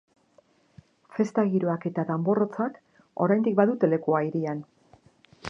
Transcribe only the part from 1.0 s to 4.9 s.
Festa giroak eta danbor hotsek oraindik badute lekua hirian.